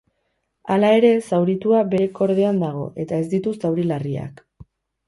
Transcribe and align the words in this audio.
Hala 0.75 0.89
ere, 1.01 1.11
zauritua 1.27 1.83
bere 1.93 2.09
kordean 2.17 2.63
dago 2.65 2.89
eta 3.05 3.21
ez 3.27 3.31
ditu 3.37 3.57
zauri 3.65 3.89
larriak. 3.93 4.45